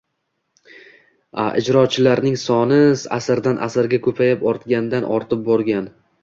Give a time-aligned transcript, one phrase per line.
[1.43, 2.79] a ijrochilarning soni
[3.19, 5.89] asrdan-asrga ko’payib, ortgandan ortib borgan.